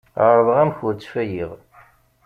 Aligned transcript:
Ԑerḍeɣ 0.25 0.57
amek 0.63 0.79
ur 0.87 0.93
ttfayiɣ. 0.95 1.51